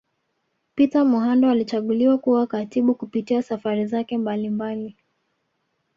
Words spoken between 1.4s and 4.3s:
alichaguliwa kuwa katibu Kupitia Safari zake